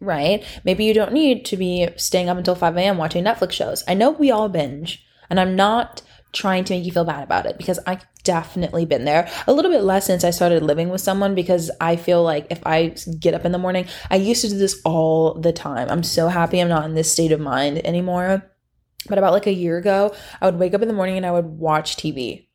[0.00, 0.44] Right?
[0.62, 2.98] Maybe you don't need to be staying up until 5 a.m.
[2.98, 3.82] watching Netflix shows.
[3.88, 6.02] I know we all binge, and I'm not
[6.32, 9.26] trying to make you feel bad about it because I've definitely been there.
[9.46, 12.60] A little bit less since I started living with someone because I feel like if
[12.66, 15.88] I get up in the morning, I used to do this all the time.
[15.88, 18.44] I'm so happy I'm not in this state of mind anymore.
[19.08, 21.30] But about like a year ago, I would wake up in the morning and I
[21.30, 22.48] would watch TV.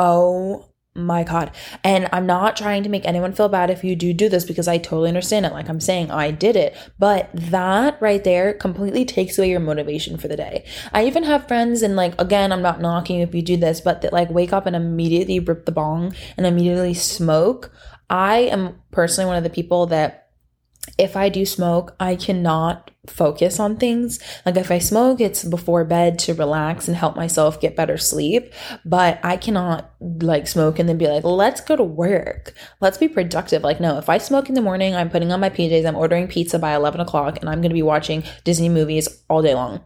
[0.00, 1.50] Oh my god.
[1.82, 4.68] And i'm not trying to make anyone feel bad if you do do this because
[4.68, 5.52] i totally understand it.
[5.52, 6.76] Like i'm saying i did it.
[6.98, 10.64] But that right there completely takes away your motivation for the day.
[10.92, 14.02] I even have friends and like again i'm not knocking if you do this but
[14.02, 17.72] that like wake up and immediately rip the bong and immediately smoke.
[18.08, 20.23] I am personally one of the people that
[20.96, 24.20] if I do smoke, I cannot focus on things.
[24.46, 28.52] Like if I smoke, it's before bed to relax and help myself get better sleep.
[28.84, 32.54] But I cannot like smoke and then be like, let's go to work.
[32.80, 33.62] Let's be productive.
[33.62, 36.28] Like, no, if I smoke in the morning, I'm putting on my PJs, I'm ordering
[36.28, 39.84] pizza by 11 o'clock, and I'm going to be watching Disney movies all day long.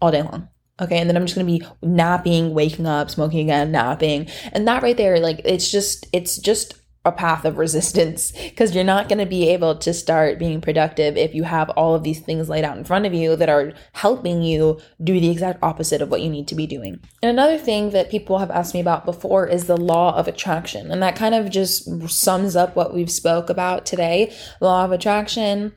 [0.00, 0.48] All day long.
[0.80, 0.98] Okay.
[0.98, 4.28] And then I'm just going to be napping, waking up, smoking again, napping.
[4.52, 8.84] And that right there, like, it's just, it's just a path of resistance because you're
[8.84, 12.20] not going to be able to start being productive if you have all of these
[12.20, 16.00] things laid out in front of you that are helping you do the exact opposite
[16.00, 17.00] of what you need to be doing.
[17.20, 20.92] And another thing that people have asked me about before is the law of attraction.
[20.92, 24.32] And that kind of just sums up what we've spoke about today.
[24.60, 25.72] Law of attraction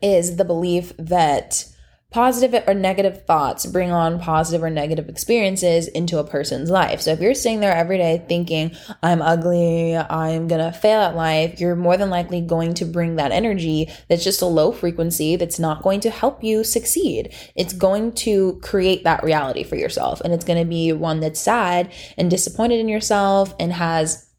[0.00, 1.66] is the belief that
[2.14, 7.00] positive or negative thoughts bring on positive or negative experiences into a person's life.
[7.00, 8.70] So if you're sitting there every day thinking,
[9.02, 13.32] I'm ugly, I'm gonna fail at life, you're more than likely going to bring that
[13.32, 17.34] energy that's just a low frequency that's not going to help you succeed.
[17.56, 20.20] It's going to create that reality for yourself.
[20.20, 24.30] And it's gonna be one that's sad and disappointed in yourself and has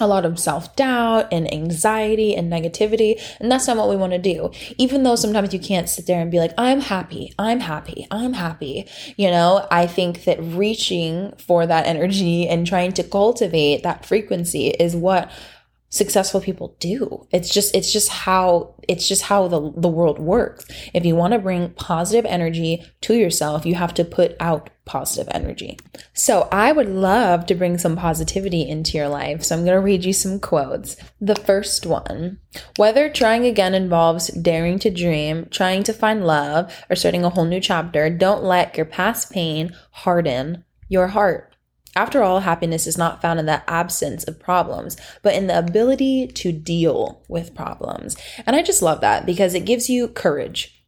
[0.00, 3.20] a lot of self doubt and anxiety and negativity.
[3.40, 4.50] And that's not what we want to do.
[4.78, 8.32] Even though sometimes you can't sit there and be like, I'm happy, I'm happy, I'm
[8.32, 8.88] happy.
[9.16, 14.68] You know, I think that reaching for that energy and trying to cultivate that frequency
[14.68, 15.30] is what
[15.90, 17.26] successful people do.
[17.32, 20.64] It's just it's just how it's just how the the world works.
[20.94, 25.28] If you want to bring positive energy to yourself, you have to put out positive
[25.30, 25.78] energy.
[26.14, 29.44] So, I would love to bring some positivity into your life.
[29.44, 30.96] So, I'm going to read you some quotes.
[31.20, 32.40] The first one,
[32.76, 37.44] whether trying again involves daring to dream, trying to find love, or starting a whole
[37.44, 41.54] new chapter, don't let your past pain harden your heart.
[41.94, 46.26] After all, happiness is not found in the absence of problems, but in the ability
[46.26, 48.16] to deal with problems.
[48.44, 50.84] And I just love that because it gives you courage.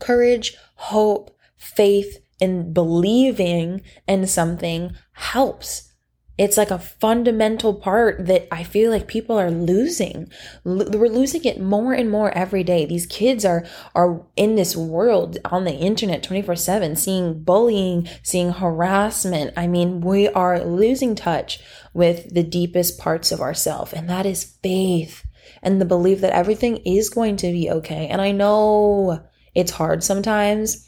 [0.00, 5.88] Courage, hope, faith, and believing in something helps
[6.38, 10.30] it's like a fundamental part that I feel like people are losing.
[10.64, 12.86] L- we're losing it more and more every day.
[12.86, 19.52] These kids are are in this world on the internet 24/7 seeing bullying, seeing harassment.
[19.56, 21.58] I mean, we are losing touch
[21.92, 25.24] with the deepest parts of ourselves, and that is faith
[25.60, 28.06] and the belief that everything is going to be okay.
[28.06, 29.24] And I know
[29.56, 30.87] it's hard sometimes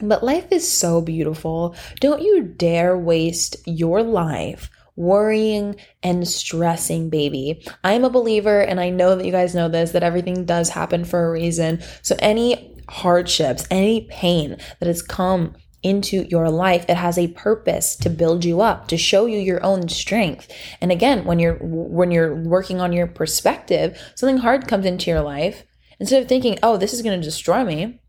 [0.00, 1.76] but life is so beautiful.
[2.00, 7.64] Don't you dare waste your life worrying and stressing, baby.
[7.82, 11.04] I'm a believer, and I know that you guys know this, that everything does happen
[11.04, 11.82] for a reason.
[12.02, 17.94] So, any hardships, any pain that has come into your life it has a purpose
[17.94, 22.10] to build you up to show you your own strength and again when you're when
[22.10, 25.64] you're working on your perspective something hard comes into your life
[26.00, 28.00] instead of thinking oh this is going to destroy me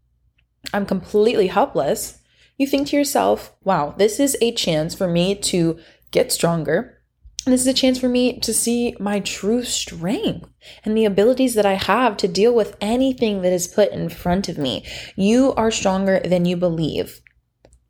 [0.73, 2.19] i'm completely helpless
[2.57, 5.77] you think to yourself wow this is a chance for me to
[6.15, 6.97] get stronger.
[7.45, 10.49] This is a chance for me to see my true strength
[10.83, 14.49] and the abilities that I have to deal with anything that is put in front
[14.49, 14.83] of me.
[15.15, 17.21] You are stronger than you believe.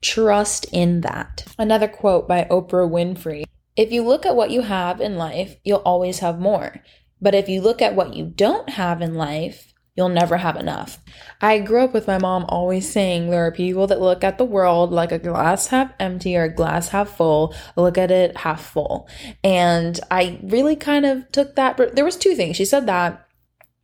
[0.01, 1.45] Trust in that.
[1.57, 3.45] Another quote by Oprah Winfrey
[3.77, 6.81] If you look at what you have in life, you'll always have more.
[7.21, 10.99] But if you look at what you don't have in life, You'll never have enough.
[11.41, 14.43] I grew up with my mom always saying there are people that look at the
[14.43, 18.61] world like a glass half empty or a glass half full, look at it half
[18.61, 19.07] full.
[19.43, 21.95] And I really kind of took that.
[21.95, 22.57] There was two things.
[22.57, 23.25] She said that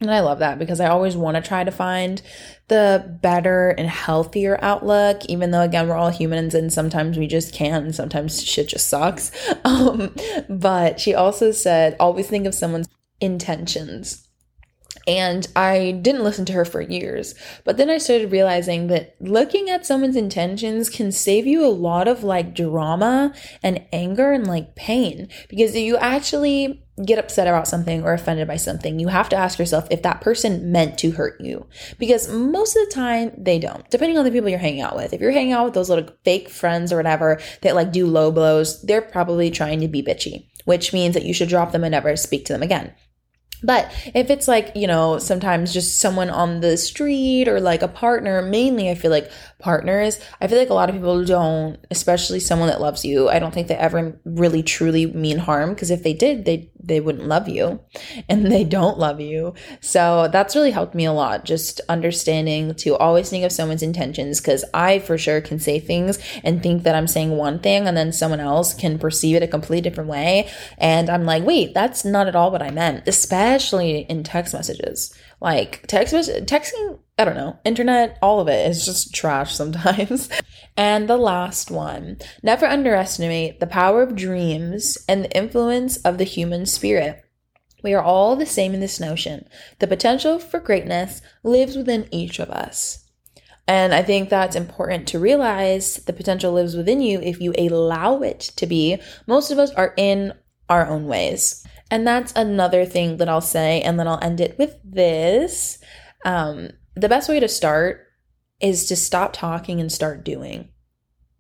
[0.02, 2.24] and I love that because I always want to try to find
[2.70, 7.54] the better and healthier outlook, even though, again, we're all humans and sometimes we just
[7.54, 9.32] can't and sometimes shit just sucks.
[9.64, 10.14] Um,
[10.50, 14.28] but she also said, always think of someone's intentions
[15.08, 17.36] and I didn't listen to her for years.
[17.64, 22.08] But then I started realizing that looking at someone's intentions can save you a lot
[22.08, 23.34] of like drama
[23.64, 25.28] and anger and like pain.
[25.50, 29.36] Because if you actually get upset about something or offended by something, you have to
[29.36, 31.66] ask yourself if that person meant to hurt you.
[31.98, 35.14] Because most of the time, they don't, depending on the people you're hanging out with.
[35.14, 38.32] If you're hanging out with those little fake friends or whatever that like do low
[38.32, 41.92] blows, they're probably trying to be bitchy, which means that you should drop them and
[41.92, 42.94] never speak to them again.
[43.64, 47.88] But if it's like, you know, sometimes just someone on the street or like a
[47.88, 52.40] partner, mainly I feel like partners, I feel like a lot of people don't, especially
[52.40, 53.30] someone that loves you.
[53.30, 57.00] I don't think they ever really truly mean harm because if they did, they they
[57.00, 57.80] wouldn't love you
[58.30, 59.54] and they don't love you.
[59.80, 64.40] So that's really helped me a lot just understanding to always think of someone's intentions
[64.42, 67.96] cuz I for sure can say things and think that I'm saying one thing and
[67.96, 72.04] then someone else can perceive it a completely different way and I'm like, "Wait, that's
[72.06, 75.14] not at all what I meant." Especially in text messages.
[75.42, 80.30] Like text texting, I don't know, internet, all of it is just trash sometimes.
[80.78, 86.24] and the last one, never underestimate the power of dreams and the influence of the
[86.26, 87.24] human spirit.
[87.84, 89.48] We are all the same in this notion.
[89.80, 93.10] The potential for greatness lives within each of us.
[93.68, 98.22] And I think that's important to realize the potential lives within you if you allow
[98.22, 99.00] it to be.
[99.26, 100.34] Most of us are in
[100.70, 101.61] our own ways.
[101.92, 105.78] And that's another thing that I'll say, and then I'll end it with this.
[106.24, 108.08] Um, the best way to start
[108.62, 110.70] is to stop talking and start doing.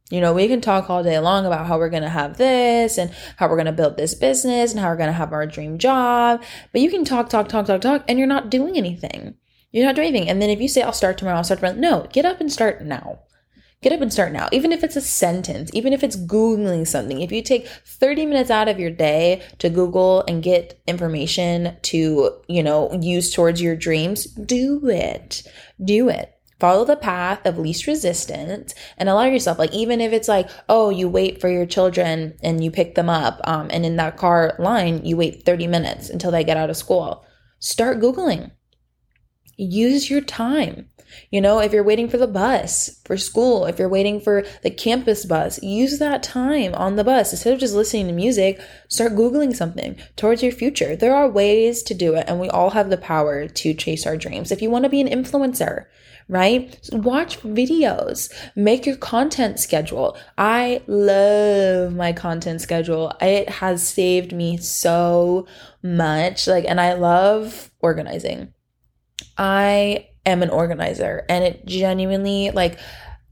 [0.10, 2.98] You know, we can talk all day long about how we're going to have this
[2.98, 5.48] and how we're going to build this business and how we're going to have our
[5.48, 6.44] dream job,
[6.74, 9.36] but you can talk, talk, talk, talk, talk, and you're not doing anything.
[9.72, 10.30] You're not doing anything.
[10.30, 12.52] And then if you say, I'll start tomorrow, I'll start tomorrow, no, get up and
[12.52, 13.20] start now.
[13.82, 14.48] Get up and start now.
[14.52, 18.52] Even if it's a sentence, even if it's Googling something, if you take 30 minutes
[18.52, 23.76] out of your day to Google and get information to, you know, use towards your
[23.76, 25.48] dreams, do it.
[25.84, 26.32] Do it.
[26.60, 30.92] Follow the path of least resistance and allow yourself, like, even if it's like, oh,
[30.92, 34.56] you wait for your children and you pick them up, um, and in that car
[34.60, 37.26] line, you wait 30 minutes until they get out of school.
[37.58, 38.52] Start Googling.
[39.58, 40.88] Use your time.
[41.30, 44.72] You know, if you're waiting for the bus for school, if you're waiting for the
[44.72, 47.32] campus bus, use that time on the bus.
[47.32, 50.96] Instead of just listening to music, start Googling something towards your future.
[50.96, 54.18] There are ways to do it, and we all have the power to chase our
[54.18, 54.52] dreams.
[54.52, 55.86] If you want to be an influencer,
[56.28, 56.80] right?
[56.94, 60.18] Watch videos, make your content schedule.
[60.38, 63.14] I love my content schedule.
[63.20, 65.46] It has saved me so
[65.84, 66.48] much.
[66.48, 68.54] Like, and I love organizing.
[69.38, 72.80] I am an organizer and it genuinely like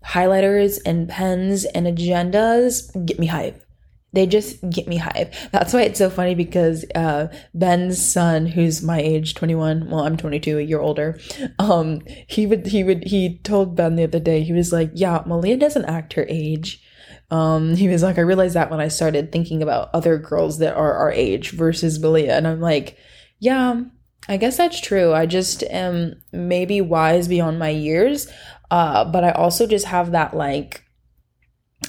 [0.06, 3.64] highlighters and pens and agendas get me hype.
[4.12, 5.34] They just get me hype.
[5.52, 10.18] That's why it's so funny because uh, Ben's son, who's my age, 21, well, I'm
[10.18, 11.20] 22, a year older,
[11.60, 15.22] um, he would, he would, he told Ben the other day, he was like, yeah,
[15.28, 16.82] Malia doesn't act her age.
[17.30, 20.76] Um, he was like, I realized that when I started thinking about other girls that
[20.76, 22.36] are our age versus Malia.
[22.36, 22.98] And I'm like,
[23.38, 23.82] yeah,
[24.30, 25.12] I guess that's true.
[25.12, 28.28] I just am maybe wise beyond my years,
[28.70, 30.84] uh, but I also just have that like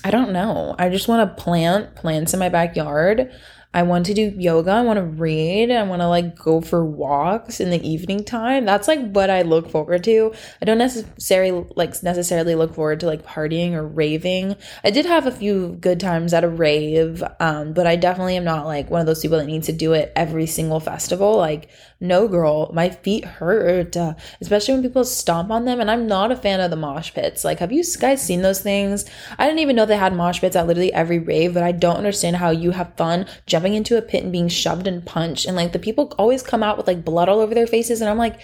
[0.05, 0.75] I don't know.
[0.79, 3.31] I just want to plant plants in my backyard.
[3.73, 4.73] I want to do yoga.
[4.73, 5.71] I want to read.
[5.71, 8.65] I want to like go for walks in the evening time.
[8.65, 10.33] That's like what I look forward to.
[10.61, 14.57] I don't necessarily like necessarily look forward to like partying or raving.
[14.83, 18.45] I did have a few good times at a rave, um, but I definitely am
[18.45, 21.37] not like one of those people that needs to do it every single festival.
[21.37, 21.69] Like,
[22.03, 25.81] no, girl, my feet hurt, uh, especially when people stomp on them.
[25.81, 27.45] And I'm not a fan of the mosh pits.
[27.45, 29.05] Like, have you guys seen those things?
[29.39, 31.99] I didn't even know they had mosh pits at literally every rave, but I don't
[31.99, 35.45] understand how you have fun jumping into a pit and being shoved and punched.
[35.45, 38.01] And like the people always come out with like blood all over their faces.
[38.01, 38.41] And I'm like,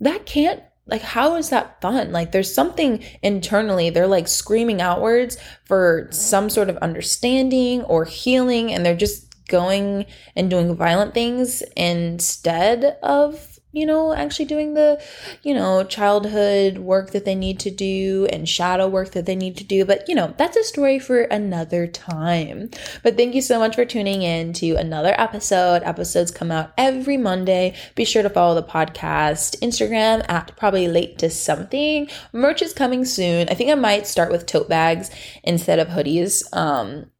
[0.00, 5.38] that can't like how is that fun like there's something internally they're like screaming outwards
[5.64, 11.62] for some sort of understanding or healing and they're just going and doing violent things
[11.76, 15.02] instead of you know, actually doing the,
[15.42, 19.56] you know, childhood work that they need to do and shadow work that they need
[19.56, 19.84] to do.
[19.84, 22.70] But, you know, that's a story for another time.
[23.02, 25.82] But thank you so much for tuning in to another episode.
[25.82, 27.74] Episodes come out every Monday.
[27.96, 32.08] Be sure to follow the podcast Instagram at probably late to something.
[32.32, 33.48] Merch is coming soon.
[33.48, 35.10] I think I might start with tote bags
[35.42, 36.44] instead of hoodies.
[36.56, 37.10] Um,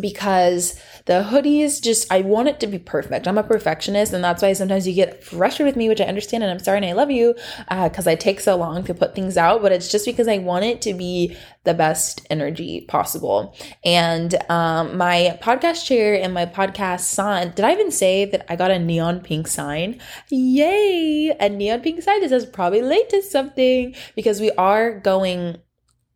[0.00, 3.28] because the hoodies just I want it to be perfect.
[3.28, 6.42] I'm a perfectionist, and that's why sometimes you get frustrated with me, which I understand,
[6.42, 7.34] and I'm sorry and I love you
[7.68, 9.62] because uh, I take so long to put things out.
[9.62, 13.56] But it's just because I want it to be the best energy possible.
[13.84, 17.50] And um, my podcast chair and my podcast sign.
[17.50, 20.00] Did I even say that I got a neon pink sign?
[20.30, 21.34] Yay!
[21.38, 25.58] A neon pink sign that says probably late to something because we are going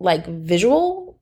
[0.01, 1.18] like visual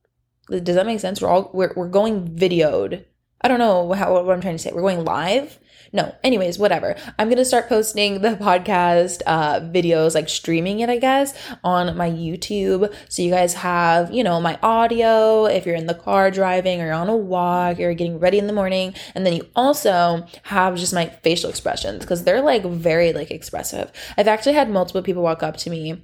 [0.49, 1.21] does that make sense?
[1.21, 3.05] We're all we're we're going videoed.
[3.41, 4.71] I don't know how what I'm trying to say.
[4.73, 5.59] We're going live.
[5.93, 6.95] No, anyways, whatever.
[7.17, 12.09] I'm gonna start posting the podcast uh, videos, like streaming it, I guess, on my
[12.09, 12.93] YouTube.
[13.09, 16.91] So you guys have, you know, my audio if you're in the car driving or
[16.91, 20.93] on a walk, you're getting ready in the morning, and then you also have just
[20.93, 23.91] my facial expressions because they're like very like expressive.
[24.17, 26.03] I've actually had multiple people walk up to me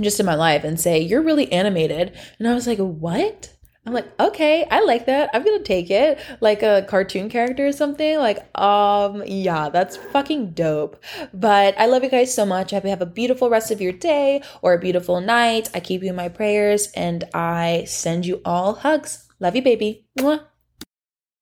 [0.00, 2.16] just in my life and say, You're really animated.
[2.38, 3.54] And I was like, What?
[3.88, 5.30] I'm like, okay, I like that.
[5.32, 6.18] I'm gonna take it.
[6.42, 8.18] Like a cartoon character or something.
[8.18, 11.02] Like, um, yeah, that's fucking dope.
[11.32, 12.74] But I love you guys so much.
[12.74, 15.70] I hope you have a beautiful rest of your day or a beautiful night.
[15.72, 19.26] I keep you in my prayers and I send you all hugs.
[19.40, 20.04] Love you, baby.
[20.18, 20.44] Mwah.